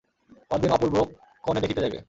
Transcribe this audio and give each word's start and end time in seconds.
পরদিন 0.49 0.71
অপূর্ব 0.71 0.95
কনে 1.43 1.59
দেখিতে 1.63 1.81
যাইবে। 1.81 1.99